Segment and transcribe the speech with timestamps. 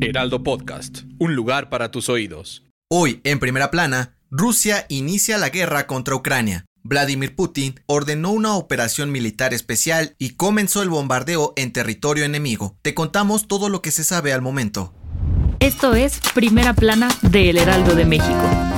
[0.00, 2.64] Heraldo Podcast, un lugar para tus oídos.
[2.90, 6.64] Hoy, en primera plana, Rusia inicia la guerra contra Ucrania.
[6.82, 12.76] Vladimir Putin ordenó una operación militar especial y comenzó el bombardeo en territorio enemigo.
[12.82, 14.94] Te contamos todo lo que se sabe al momento.
[15.60, 18.77] Esto es Primera Plana de El Heraldo de México.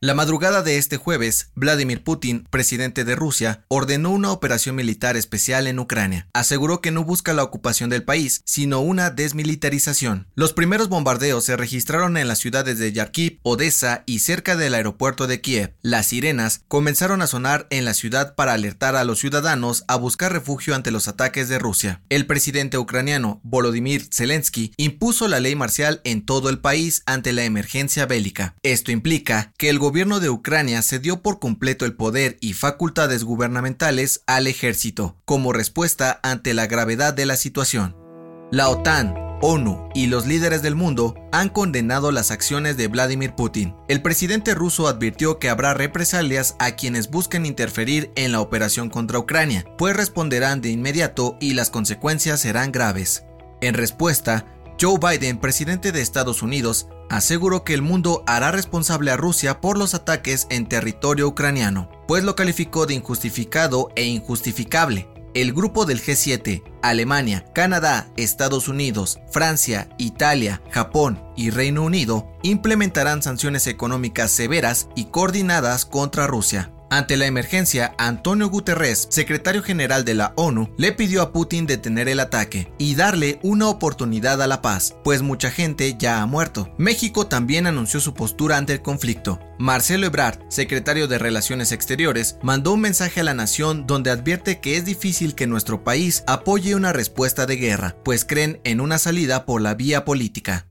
[0.00, 5.66] La madrugada de este jueves, Vladimir Putin, presidente de Rusia, ordenó una operación militar especial
[5.66, 6.28] en Ucrania.
[6.32, 10.28] Aseguró que no busca la ocupación del país, sino una desmilitarización.
[10.36, 15.26] Los primeros bombardeos se registraron en las ciudades de Yarkiv, Odessa y cerca del aeropuerto
[15.26, 15.74] de Kiev.
[15.82, 20.32] Las sirenas comenzaron a sonar en la ciudad para alertar a los ciudadanos a buscar
[20.32, 22.02] refugio ante los ataques de Rusia.
[22.08, 27.42] El presidente ucraniano Volodymyr Zelensky impuso la ley marcial en todo el país ante la
[27.42, 28.54] emergencia bélica.
[28.62, 34.22] Esto implica que el gobierno de Ucrania cedió por completo el poder y facultades gubernamentales
[34.26, 37.96] al ejército, como respuesta ante la gravedad de la situación.
[38.52, 43.74] La OTAN, ONU y los líderes del mundo han condenado las acciones de Vladimir Putin.
[43.88, 49.18] El presidente ruso advirtió que habrá represalias a quienes busquen interferir en la operación contra
[49.18, 53.24] Ucrania, pues responderán de inmediato y las consecuencias serán graves.
[53.62, 54.44] En respuesta,
[54.78, 59.78] Joe Biden, presidente de Estados Unidos, aseguró que el mundo hará responsable a Rusia por
[59.78, 65.08] los ataques en territorio ucraniano, pues lo calificó de injustificado e injustificable.
[65.34, 73.22] El grupo del G7, Alemania, Canadá, Estados Unidos, Francia, Italia, Japón y Reino Unido implementarán
[73.22, 76.72] sanciones económicas severas y coordinadas contra Rusia.
[76.90, 82.08] Ante la emergencia, Antonio Guterres, secretario general de la ONU, le pidió a Putin detener
[82.08, 86.72] el ataque y darle una oportunidad a la paz, pues mucha gente ya ha muerto.
[86.78, 89.38] México también anunció su postura ante el conflicto.
[89.58, 94.76] Marcelo Ebrard, secretario de Relaciones Exteriores, mandó un mensaje a la nación donde advierte que
[94.76, 99.44] es difícil que nuestro país apoye una respuesta de guerra, pues creen en una salida
[99.44, 100.68] por la vía política.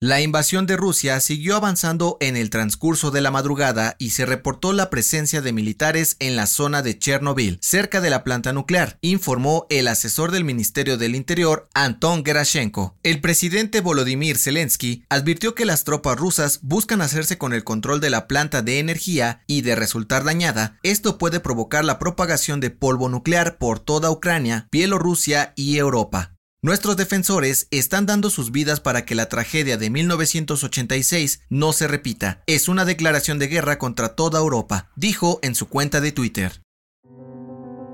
[0.00, 4.72] La invasión de Rusia siguió avanzando en el transcurso de la madrugada y se reportó
[4.72, 9.66] la presencia de militares en la zona de Chernobyl, cerca de la planta nuclear, informó
[9.70, 12.94] el asesor del Ministerio del Interior, Anton Gerashenko.
[13.02, 18.10] El presidente Volodymyr Zelensky advirtió que las tropas rusas buscan hacerse con el control de
[18.10, 23.08] la planta de energía y de resultar dañada, esto puede provocar la propagación de polvo
[23.08, 26.37] nuclear por toda Ucrania, Bielorrusia y Europa.
[26.60, 32.42] Nuestros defensores están dando sus vidas para que la tragedia de 1986 no se repita.
[32.46, 36.64] Es una declaración de guerra contra toda Europa, dijo en su cuenta de Twitter.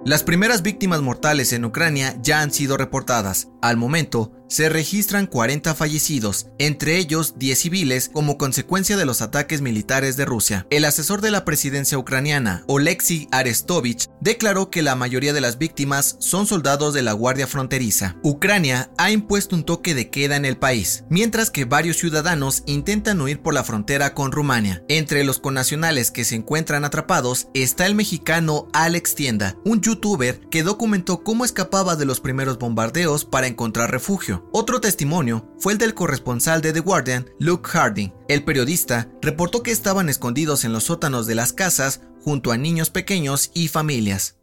[0.07, 3.49] Las primeras víctimas mortales en Ucrania ya han sido reportadas.
[3.61, 9.60] Al momento, se registran 40 fallecidos, entre ellos 10 civiles como consecuencia de los ataques
[9.60, 10.65] militares de Rusia.
[10.70, 16.15] El asesor de la presidencia ucraniana, Oleksiy Arestovich, declaró que la mayoría de las víctimas
[16.20, 18.15] son soldados de la Guardia Fronteriza.
[18.22, 23.21] Ucrania ha impuesto un toque de queda en el país, mientras que varios ciudadanos intentan
[23.21, 24.84] huir por la frontera con Rumania.
[24.88, 30.62] Entre los connacionales que se encuentran atrapados está el mexicano Alex Tienda, un youtuber que
[30.62, 34.44] documentó cómo escapaba de los primeros bombardeos para encontrar refugio.
[34.53, 38.12] Otro testimonio fue el del corresponsal de The Guardian, Luke Harding.
[38.28, 42.91] El periodista reportó que estaban escondidos en los sótanos de las casas junto a niños
[42.91, 44.37] pequeños y familias.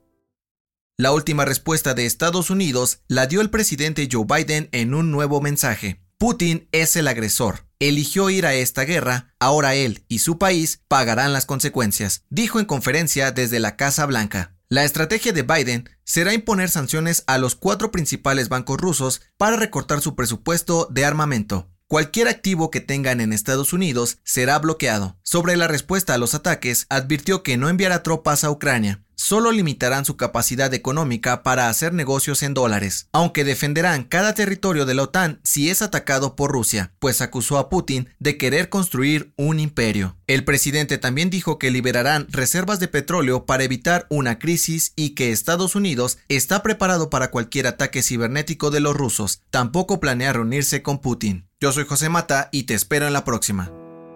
[0.98, 5.42] La última respuesta de Estados Unidos la dio el presidente Joe Biden en un nuevo
[5.42, 6.04] mensaje.
[6.20, 7.66] Putin es el agresor.
[7.80, 12.66] Eligió ir a esta guerra, ahora él y su país pagarán las consecuencias, dijo en
[12.66, 14.56] conferencia desde la Casa Blanca.
[14.72, 20.00] La estrategia de Biden será imponer sanciones a los cuatro principales bancos rusos para recortar
[20.00, 21.70] su presupuesto de armamento.
[21.88, 25.20] Cualquier activo que tengan en Estados Unidos será bloqueado.
[25.24, 30.04] Sobre la respuesta a los ataques, advirtió que no enviará tropas a Ucrania, solo limitarán
[30.04, 35.40] su capacidad económica para hacer negocios en dólares, aunque defenderán cada territorio de la OTAN
[35.44, 40.18] si es atacado por Rusia, pues acusó a Putin de querer construir un imperio.
[40.26, 45.32] El presidente también dijo que liberarán reservas de petróleo para evitar una crisis y que
[45.32, 49.44] Estados Unidos está preparado para cualquier ataque cibernético de los rusos.
[49.52, 51.48] Tampoco planea reunirse con Putin.
[51.60, 53.72] Yo soy José Mata y te espero en la próxima.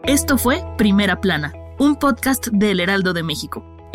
[0.07, 3.74] Esto fue Primera Plana, un podcast del Heraldo de México.